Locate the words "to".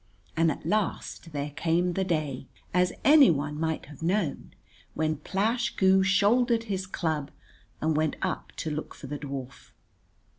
8.55-8.71